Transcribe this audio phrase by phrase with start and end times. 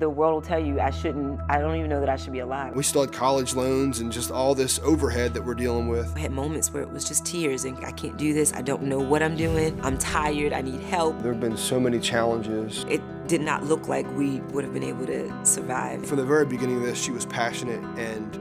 [0.00, 2.40] the world will tell you I shouldn't, I don't even know that I should be
[2.40, 2.74] alive.
[2.74, 6.14] We still had college loans and just all this overhead that we're dealing with.
[6.16, 8.82] I had moments where it was just tears and I can't do this, I don't
[8.82, 11.20] know what I'm doing, I'm tired, I need help.
[11.22, 12.84] There have been so many challenges.
[12.88, 16.04] It did not look like we would have been able to survive.
[16.06, 18.38] From the very beginning of this, she was passionate and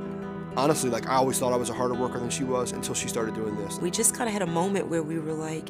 [0.58, 3.08] honestly, like I always thought I was a harder worker than she was until she
[3.08, 3.80] started doing this.
[3.80, 5.70] We just kind of had a moment where we were like,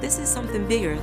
[0.00, 0.96] this is something bigger.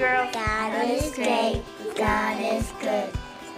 [0.00, 0.30] Girl.
[0.32, 1.62] God is great,
[1.94, 3.10] God is good.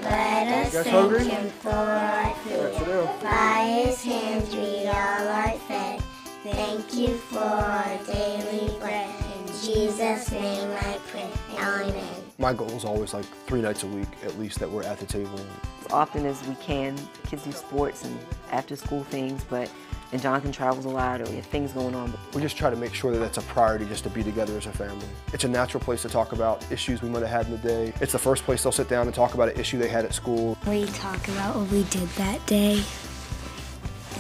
[0.03, 1.25] Let us guys thank hungry?
[1.25, 3.23] Him for our food.
[3.23, 6.03] By His hands we all are fed.
[6.43, 9.09] Thank you for our daily bread.
[9.37, 11.31] In Jesus' name I pray.
[11.61, 12.05] Amen.
[12.39, 15.07] My goal is always like three nights a week at least that we're at the
[15.07, 15.39] table.
[15.85, 18.19] As often as we can, kids do sports and
[18.51, 19.71] after school things, but
[20.13, 22.13] and Jonathan travels a lot or we have things going on.
[22.35, 24.67] We just try to make sure that that's a priority just to be together as
[24.67, 25.07] a family.
[25.33, 27.93] It's a natural place to talk about issues we might have had in the day.
[28.01, 30.13] It's the first place they'll sit down and talk about an issue they had at
[30.13, 30.57] school.
[30.67, 32.83] We talk about what we did that day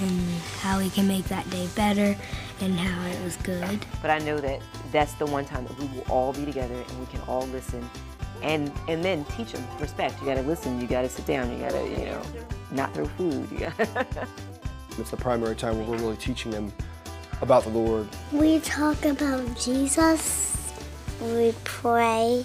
[0.00, 0.20] and
[0.60, 2.16] how we can make that day better
[2.60, 3.84] and how it was good.
[4.00, 7.00] But I know that that's the one time that we will all be together and
[7.00, 7.88] we can all listen
[8.42, 10.20] and and then teach them respect.
[10.20, 12.22] You gotta listen, you gotta sit down, you gotta, you know,
[12.72, 13.48] not throw food.
[13.52, 14.26] You gotta
[14.98, 16.72] It's the primary time where we're really teaching them
[17.40, 18.08] about the Lord.
[18.30, 20.72] We talk about Jesus.
[21.20, 22.44] We pray.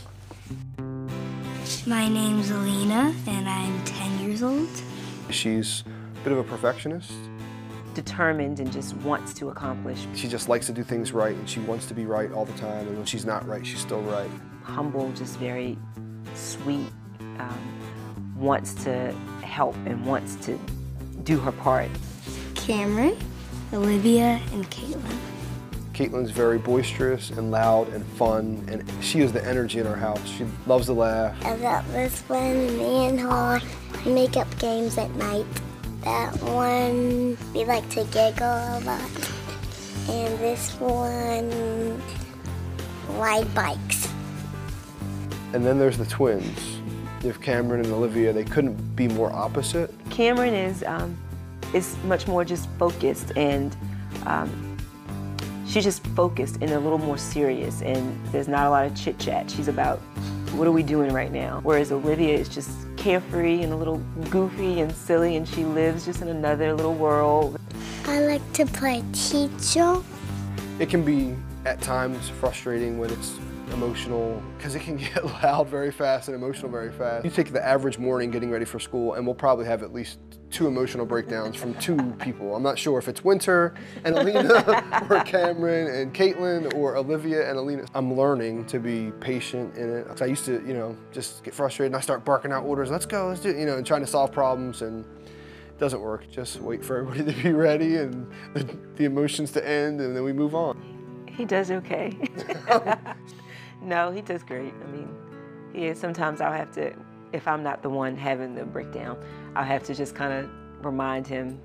[1.85, 4.69] My name's Alina and I'm 10 years old.
[5.29, 7.11] She's a bit of a perfectionist.
[7.93, 10.05] determined and just wants to accomplish.
[10.13, 12.53] She just likes to do things right and she wants to be right all the
[12.53, 12.87] time.
[12.87, 14.29] And when she's not right, she's still right.
[14.63, 15.77] Humble, just very
[16.35, 16.87] sweet,
[17.39, 19.11] um, wants to
[19.41, 20.59] help and wants to
[21.23, 21.89] do her part.
[22.67, 23.17] Cameron,
[23.71, 25.17] Olivia, and Caitlin.
[25.93, 30.19] Caitlin's very boisterous and loud and fun, and she is the energy in our house.
[30.27, 31.33] She loves to laugh.
[31.45, 33.61] And that was when me and her
[34.05, 35.45] make up games at night.
[36.01, 39.31] That one, we like to giggle a lot.
[40.09, 42.01] And this one,
[43.17, 44.09] ride bikes.
[45.53, 46.81] And then there's the twins.
[47.21, 48.33] You have Cameron and Olivia.
[48.33, 49.93] They couldn't be more opposite.
[50.09, 51.17] Cameron is um,
[51.73, 53.75] is much more just focused and
[54.25, 54.77] um,
[55.67, 59.17] she's just focused and a little more serious and there's not a lot of chit
[59.19, 59.49] chat.
[59.49, 59.99] She's about
[60.53, 61.59] what are we doing right now?
[61.63, 63.97] Whereas Olivia is just carefree and a little
[64.29, 67.59] goofy and silly and she lives just in another little world.
[68.05, 70.01] I like to play teacher.
[70.79, 71.35] It can be
[71.65, 73.37] at times frustrating when it's
[73.73, 77.25] emotional because it can get loud very fast and emotional very fast.
[77.25, 80.19] You take the average morning getting ready for school and we'll probably have at least
[80.49, 82.55] two emotional breakdowns from two people.
[82.55, 83.73] I'm not sure if it's Winter
[84.05, 87.85] and Alina or Cameron and Caitlin or Olivia and Alina.
[87.93, 90.21] I'm learning to be patient in it.
[90.21, 93.05] I used to, you know, just get frustrated and I start barking out orders, let's
[93.05, 96.29] go, let's do it, you know, and trying to solve problems and it doesn't work.
[96.31, 98.63] Just wait for everybody to be ready and the,
[98.95, 100.81] the emotions to end and then we move on.
[101.27, 102.17] He does okay.
[103.81, 104.73] no, he does great.
[104.83, 105.09] I mean,
[105.73, 105.99] he is.
[105.99, 106.93] Sometimes I'll have to,
[107.33, 109.17] if I'm not the one having the breakdown,
[109.55, 111.59] I'll have to just kind of remind him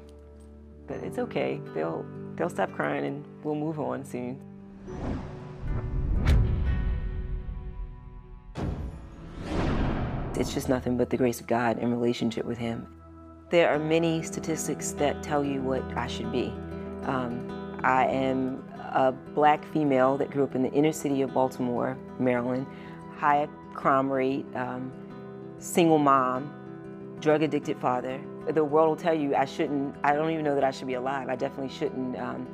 [0.86, 1.60] that it's okay.
[1.74, 2.04] They'll
[2.36, 4.40] they'll stop crying and we'll move on soon.
[10.34, 12.86] It's just nothing but the grace of God in relationship with Him.
[13.50, 16.52] There are many statistics that tell you what I should be.
[17.04, 18.61] Um, I am
[18.94, 22.66] a black female that grew up in the inner city of Baltimore, Maryland,
[23.16, 24.92] high crime rate, um,
[25.58, 26.52] single mom,
[27.20, 28.20] drug addicted father.
[28.48, 30.94] The world will tell you I shouldn't, I don't even know that I should be
[30.94, 31.28] alive.
[31.28, 32.46] I definitely shouldn't um,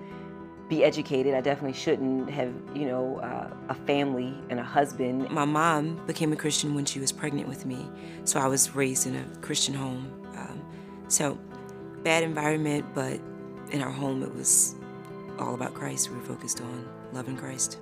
[0.69, 1.35] be educated.
[1.35, 5.31] I definitely shouldn't have, you know, uh, a family and a husband.
[5.31, 7.89] My mom became a Christian when she was pregnant with me,
[8.25, 10.13] so I was raised in a Christian home.
[10.37, 10.63] Um,
[11.09, 11.39] so,
[12.03, 13.19] bad environment, but
[13.71, 14.75] in our home it was
[15.39, 16.11] all about Christ.
[16.11, 17.79] We were focused on loving Christ.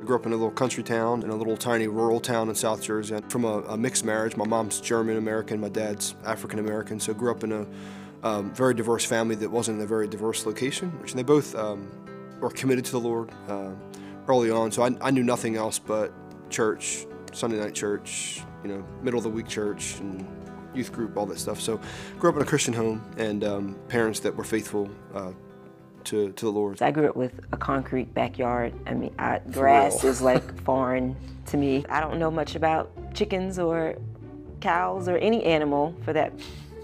[0.00, 2.54] I grew up in a little country town, in a little tiny rural town in
[2.54, 3.18] South Jersey.
[3.28, 6.98] From a, a mixed marriage, my mom's German American, my dad's African American.
[6.98, 7.66] So grew up in a
[8.22, 10.90] um, very diverse family that wasn't in a very diverse location.
[11.00, 11.90] Which they both um,
[12.40, 13.72] were committed to the Lord uh,
[14.28, 14.70] early on.
[14.72, 16.12] So I, I knew nothing else but
[16.48, 20.26] church, Sunday night church, you know, middle of the week church, and
[20.74, 21.60] youth group, all that stuff.
[21.60, 21.80] So
[22.18, 24.88] grew up in a Christian home and um, parents that were faithful.
[25.14, 25.32] Uh,
[26.04, 26.80] to, to the Lord.
[26.82, 28.72] I grew up with a concrete backyard.
[28.86, 31.16] I mean, I, grass is like foreign
[31.46, 31.84] to me.
[31.88, 33.96] I don't know much about chickens or
[34.60, 36.32] cows or any animal for that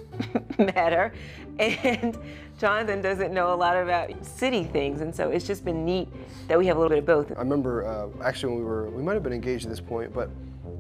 [0.58, 1.12] matter.
[1.58, 2.18] And
[2.58, 6.08] Jonathan doesn't know a lot about city things, and so it's just been neat
[6.48, 7.32] that we have a little bit of both.
[7.36, 10.12] I remember uh, actually when we were, we might have been engaged at this point,
[10.12, 10.30] but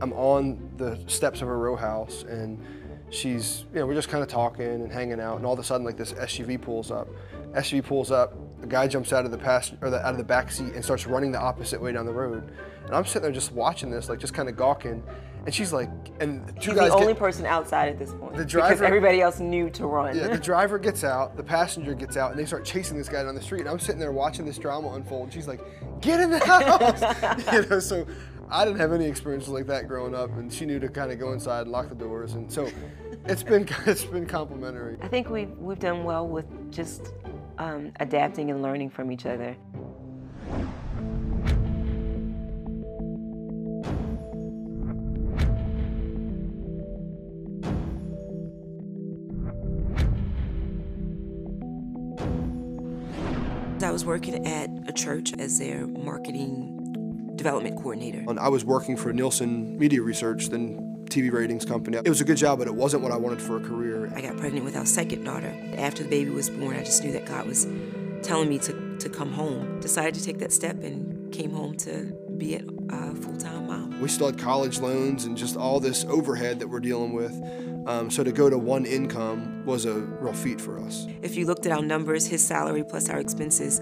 [0.00, 2.62] I'm on the steps of a row house and
[3.10, 5.64] she's, you know, we're just kind of talking and hanging out, and all of a
[5.64, 7.08] sudden, like this SUV pulls up.
[7.56, 10.24] SUV pulls up, a guy jumps out of the passenger or the, out of the
[10.24, 12.52] back seat and starts running the opposite way down the road.
[12.84, 15.02] And I'm sitting there just watching this, like just kind of gawking.
[15.46, 15.88] And she's like,
[16.20, 18.36] and two He's guys the only get, person outside at this point.
[18.36, 20.16] The driver, because everybody else knew to run.
[20.16, 23.22] Yeah, the driver gets out, the passenger gets out, and they start chasing this guy
[23.22, 23.60] down the street.
[23.60, 25.24] And I'm sitting there watching this drama unfold.
[25.24, 25.60] And she's like,
[26.00, 28.04] "Get in the house!" you know, so
[28.50, 31.20] I didn't have any experiences like that growing up, and she knew to kind of
[31.20, 32.34] go inside and lock the doors.
[32.34, 32.68] And so
[33.26, 34.98] it's been it's been complimentary.
[35.00, 37.12] I think we've, we've done well with just
[37.58, 39.56] um, adapting and learning from each other.
[53.86, 58.24] I was working at a church as their marketing development coordinator.
[58.26, 61.98] And I was working for Nielsen Media Research, then TV ratings company.
[61.98, 64.12] It was a good job, but it wasn't what I wanted for a career.
[64.14, 65.54] I got pregnant with our second daughter.
[65.76, 67.66] After the baby was born, I just knew that God was
[68.22, 69.80] telling me to, to come home.
[69.80, 74.00] Decided to take that step and came home to be a uh, full-time mom.
[74.00, 77.32] We still had college loans and just all this overhead that we're dealing with.
[77.86, 81.06] Um, so to go to one income was a real feat for us.
[81.22, 83.80] If you looked at our numbers, his salary plus our expenses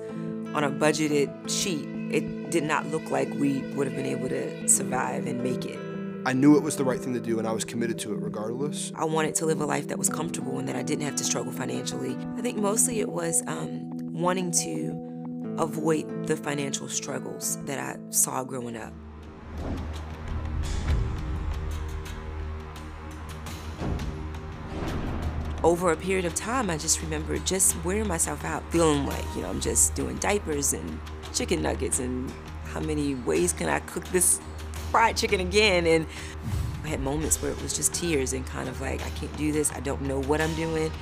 [0.55, 4.69] on a budgeted sheet, it did not look like we would have been able to
[4.69, 5.79] survive and make it.
[6.27, 8.23] I knew it was the right thing to do, and I was committed to it
[8.23, 8.91] regardless.
[8.95, 11.25] I wanted to live a life that was comfortable and that I didn't have to
[11.25, 12.17] struggle financially.
[12.39, 18.43] I think mostly it was um, wanting to avoid the financial struggles that I saw
[18.43, 18.95] growing up.
[25.63, 29.43] Over a period of time, I just remember just wearing myself out, feeling like, you
[29.43, 30.99] know, I'm just doing diapers and
[31.35, 32.33] chicken nuggets and
[32.65, 34.41] how many ways can I cook this
[34.95, 35.89] fried chicken again?
[35.89, 36.07] And
[36.85, 39.51] I had moments where it was just tears and kind of like, I can't do
[39.51, 40.93] this, I don't know what I'm doing.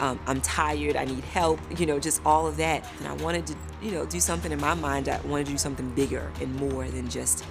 [0.00, 2.86] Um, I'm tired, I need help, you know, just all of that.
[2.98, 5.08] And I wanted to, you know, do something in my mind.
[5.08, 7.42] I wanted to do something bigger and more than just,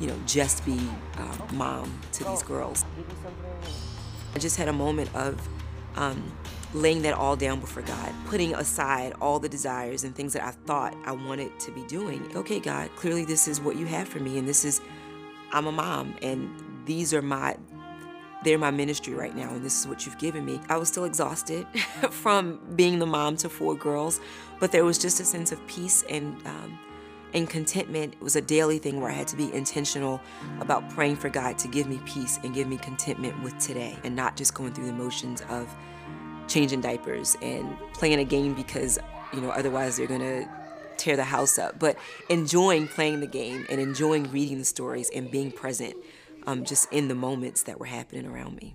[0.00, 0.80] you know, just be
[1.18, 2.86] uh, mom to these girls.
[4.34, 5.46] I just had a moment of
[5.96, 6.32] um,
[6.72, 10.52] laying that all down before God, putting aside all the desires and things that I
[10.52, 12.34] thought I wanted to be doing.
[12.34, 14.80] Okay, God, clearly this is what you have for me, and this is,
[15.54, 16.50] I'm a mom, and
[16.84, 17.56] these are my,
[18.42, 20.60] they're my ministry right now, and this is what you've given me.
[20.68, 21.66] I was still exhausted
[22.10, 24.20] from being the mom to four girls,
[24.58, 26.78] but there was just a sense of peace and um,
[27.34, 28.14] and contentment.
[28.14, 30.20] It was a daily thing where I had to be intentional
[30.60, 34.16] about praying for God to give me peace and give me contentment with today, and
[34.16, 35.72] not just going through the motions of
[36.48, 38.98] changing diapers and playing a game because
[39.32, 40.48] you know otherwise they're gonna
[41.04, 41.78] tear the house up.
[41.78, 41.96] But
[42.30, 45.94] enjoying playing the game and enjoying reading the stories and being present
[46.46, 48.74] um, just in the moments that were happening around me.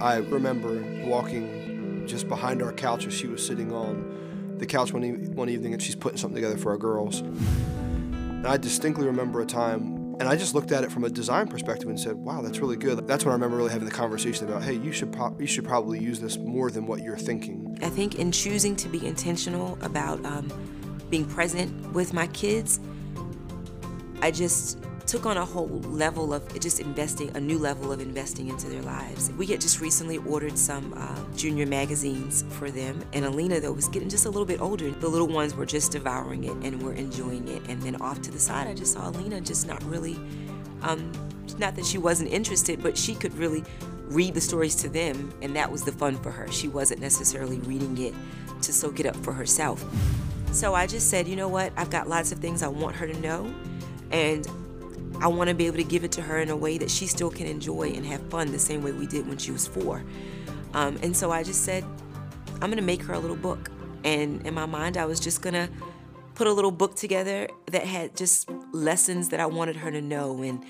[0.00, 5.02] I remember walking just behind our couch as she was sitting on the couch one,
[5.02, 7.20] e- one evening and she's putting something together for our girls.
[7.20, 11.48] And I distinctly remember a time, and I just looked at it from a design
[11.48, 13.06] perspective and said, wow, that's really good.
[13.06, 15.64] That's when I remember really having the conversation about, hey, you should, pro- you should
[15.64, 17.78] probably use this more than what you're thinking.
[17.82, 20.52] I think in choosing to be intentional about um,
[21.10, 22.80] being present with my kids,
[24.22, 28.48] I just took on a whole level of just investing, a new level of investing
[28.48, 29.30] into their lives.
[29.32, 33.88] We had just recently ordered some uh, junior magazines for them, and Alina, though, was
[33.88, 34.90] getting just a little bit older.
[34.90, 37.62] The little ones were just devouring it and were enjoying it.
[37.68, 40.16] And then off to the side, I just saw Alina just not really,
[40.82, 41.12] um,
[41.58, 43.62] not that she wasn't interested, but she could really
[44.06, 46.50] read the stories to them, and that was the fun for her.
[46.50, 48.14] She wasn't necessarily reading it
[48.62, 49.84] to soak it up for herself.
[50.52, 51.72] So I just said, you know what?
[51.76, 53.52] I've got lots of things I want her to know,
[54.10, 54.46] and
[55.24, 57.06] I want to be able to give it to her in a way that she
[57.06, 60.04] still can enjoy and have fun the same way we did when she was four.
[60.74, 61.82] Um, and so I just said,
[62.60, 63.70] I'm going to make her a little book.
[64.04, 65.70] And in my mind, I was just going to
[66.34, 70.42] put a little book together that had just lessons that I wanted her to know
[70.42, 70.62] and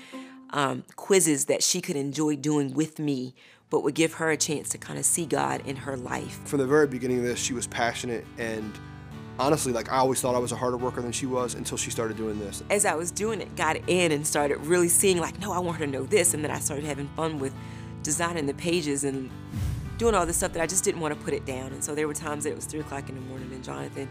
[0.51, 3.35] um, quizzes that she could enjoy doing with me,
[3.69, 6.39] but would give her a chance to kind of see God in her life.
[6.45, 8.71] From the very beginning of this, she was passionate and
[9.39, 11.91] honestly, like I always thought I was a harder worker than she was until she
[11.91, 12.63] started doing this.
[12.69, 15.77] as I was doing it, got in and started really seeing like, no, I want
[15.77, 17.53] her to know this, and then I started having fun with
[18.03, 19.29] designing the pages and
[19.97, 21.71] doing all this stuff that I just didn't want to put it down.
[21.71, 24.09] And so there were times that it was three o'clock in the morning, and Jonathan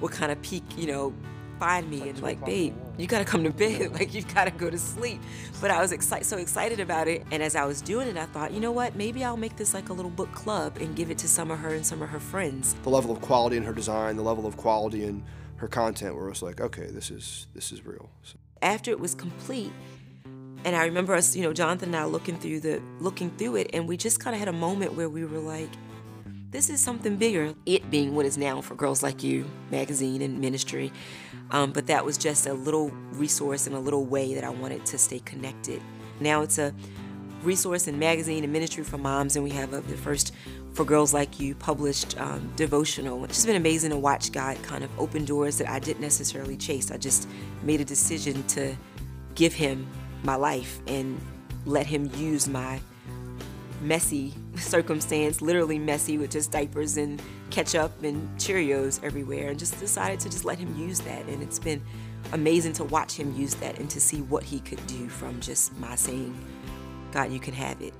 [0.00, 1.12] would kind of peek, you know,
[1.58, 3.92] find me and like, babe, you gotta come to bed.
[3.98, 5.20] like you've gotta go to sleep.
[5.60, 7.24] But I was excited, so excited about it.
[7.30, 8.96] And as I was doing it, I thought, you know what?
[8.96, 11.58] Maybe I'll make this like a little book club and give it to some of
[11.58, 12.74] her and some of her friends.
[12.82, 15.24] The level of quality in her design, the level of quality in
[15.56, 18.10] her content, where it was like, okay, this is this is real.
[18.22, 18.36] So.
[18.62, 19.72] After it was complete,
[20.64, 23.70] and I remember us, you know, Jonathan and I looking through the looking through it,
[23.72, 25.70] and we just kind of had a moment where we were like,
[26.50, 27.54] this is something bigger.
[27.66, 30.92] It being what is now for Girls Like You magazine and ministry.
[31.50, 34.84] Um, but that was just a little resource and a little way that I wanted
[34.86, 35.80] to stay connected.
[36.20, 36.74] Now it's a
[37.42, 40.34] resource and magazine and ministry for moms, and we have a, the first
[40.72, 43.24] For Girls Like You published um, devotional.
[43.24, 46.56] It's just been amazing to watch God kind of open doors that I didn't necessarily
[46.56, 46.90] chase.
[46.90, 47.28] I just
[47.62, 48.74] made a decision to
[49.34, 49.86] give Him
[50.24, 51.20] my life and
[51.64, 52.80] let Him use my
[53.80, 57.20] messy circumstance, literally messy with just diapers and
[57.50, 61.24] ketchup and Cheerios everywhere, and just decided to just let him use that.
[61.26, 61.82] And it's been
[62.32, 65.76] amazing to watch him use that and to see what he could do from just
[65.78, 66.36] my saying,
[67.12, 67.94] God, you can have it.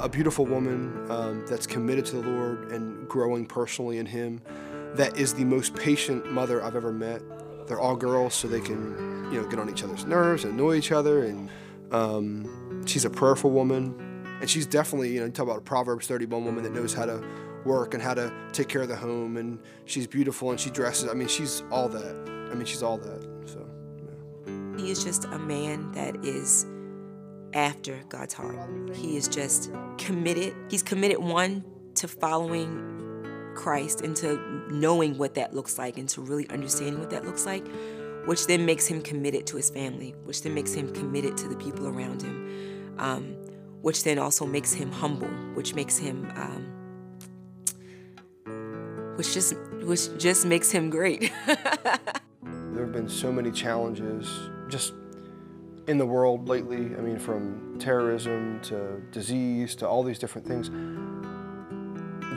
[0.00, 4.40] A beautiful woman um, that's committed to the Lord and growing personally in Him.
[4.94, 7.22] That is the most patient mother I've ever met.
[7.66, 10.76] They're all girls, so they can, you know, get on each other's nerves and annoy
[10.76, 11.24] each other.
[11.24, 11.48] And
[11.92, 13.94] um, she's a prayerful woman,
[14.40, 17.06] and she's definitely, you know, you talk about a Proverbs 31 woman that knows how
[17.06, 17.22] to
[17.64, 21.08] work and how to take care of the home, and she's beautiful and she dresses.
[21.08, 22.48] I mean, she's all that.
[22.50, 23.22] I mean, she's all that.
[23.46, 23.64] So.
[24.46, 24.82] Yeah.
[24.82, 26.66] He is just a man that is
[27.54, 28.58] after God's heart.
[28.94, 30.54] He is just committed.
[30.68, 31.64] He's committed, one,
[31.94, 34.38] to following Christ and to
[34.70, 37.66] knowing what that looks like and to really understanding what that looks like,
[38.26, 41.56] which then makes him committed to his family, which then makes him committed to the
[41.56, 43.36] people around him, um,
[43.82, 46.30] which then also makes him humble, which makes him.
[46.36, 46.76] Um,
[49.16, 51.30] which just which just makes him great.
[51.46, 54.94] there have been so many challenges just
[55.86, 56.76] in the world lately.
[56.96, 60.70] I mean, from terrorism to disease to all these different things.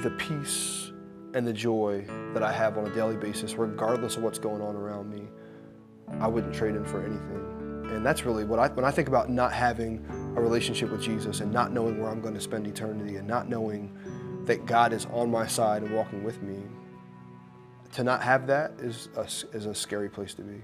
[0.03, 0.91] The peace
[1.33, 4.75] and the joy that I have on a daily basis, regardless of what's going on
[4.75, 5.27] around me,
[6.19, 7.89] I wouldn't trade in for anything.
[7.95, 11.41] And that's really what I, when I think about not having a relationship with Jesus
[11.41, 13.95] and not knowing where I'm going to spend eternity and not knowing
[14.45, 16.63] that God is on my side and walking with me,
[17.93, 19.23] to not have that is a,
[19.55, 20.61] is a scary place to be.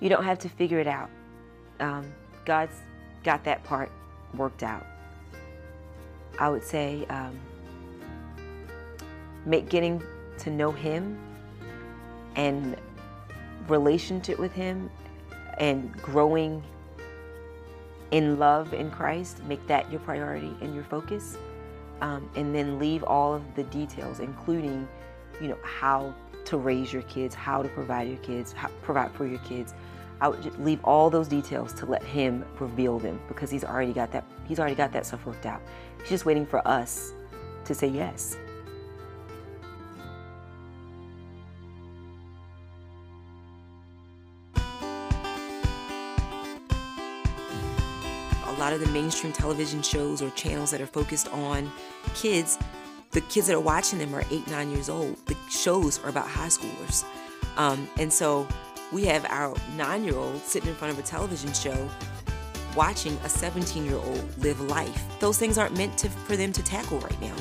[0.00, 1.10] You don't have to figure it out
[1.82, 2.12] um,
[2.44, 2.76] God's
[3.24, 3.90] got that part
[4.34, 4.86] worked out.
[6.38, 7.38] I would say um,
[9.44, 10.02] make getting
[10.38, 11.18] to know Him
[12.36, 12.76] and
[13.68, 14.90] relationship with Him
[15.58, 16.62] and growing
[18.10, 21.36] in love in Christ, make that your priority and your focus.
[22.00, 24.88] Um, and then leave all of the details, including,
[25.40, 26.12] you know, how
[26.46, 29.72] to raise your kids, how to provide your kids, how, provide for your kids,
[30.22, 33.92] I would just leave all those details to let him reveal them because he's already
[33.92, 35.60] got that he's already got that stuff worked out.
[35.98, 37.12] He's just waiting for us
[37.64, 38.36] to say yes.
[48.46, 51.68] A lot of the mainstream television shows or channels that are focused on
[52.14, 52.58] kids,
[53.10, 55.16] the kids that are watching them are eight, nine years old.
[55.26, 57.04] The shows are about high schoolers.
[57.56, 58.46] Um, and so
[58.92, 61.88] we have our nine year old sitting in front of a television show
[62.76, 65.04] watching a 17 year old live life.
[65.20, 67.34] Those things aren't meant to, for them to tackle right now.